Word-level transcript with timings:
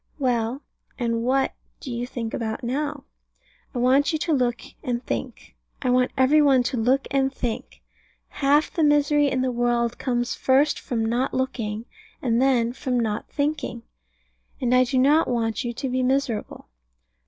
Well, 0.17 0.63
and 0.97 1.21
what 1.21 1.53
do 1.79 1.91
you 1.91 2.07
think 2.07 2.33
about 2.33 2.63
it 2.63 2.65
now? 2.65 3.03
I 3.75 3.77
want 3.77 4.11
you 4.11 4.17
to 4.17 4.33
look 4.33 4.61
and 4.83 5.05
think. 5.05 5.55
I 5.83 5.91
want 5.91 6.09
every 6.17 6.41
one 6.41 6.63
to 6.63 6.77
look 6.77 7.07
and 7.11 7.31
think. 7.31 7.83
Half 8.29 8.73
the 8.73 8.81
misery 8.81 9.29
in 9.29 9.43
the 9.43 9.51
world 9.51 9.99
comes 9.99 10.33
first 10.33 10.79
from 10.79 11.05
not 11.05 11.35
looking, 11.35 11.85
and 12.19 12.41
then 12.41 12.73
from 12.73 12.99
not 12.99 13.29
thinking. 13.29 13.83
And 14.59 14.73
I 14.73 14.85
do 14.85 14.97
not 14.97 15.27
want 15.27 15.63
you 15.63 15.71
to 15.73 15.87
be 15.87 16.01
miserable. 16.01 16.67